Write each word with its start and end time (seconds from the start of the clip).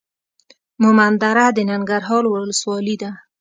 مومندره 0.81 1.45
د 1.55 1.57
ننګرهار 1.69 2.23
ولسوالۍ 2.27 2.95
ده. 3.01 3.11